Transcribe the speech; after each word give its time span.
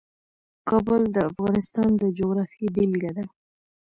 کابل 0.69 1.01
د 1.15 1.17
افغانستان 1.31 1.89
د 2.01 2.03
جغرافیې 2.17 2.67
بېلګه 2.75 3.11
ده. 3.17 3.23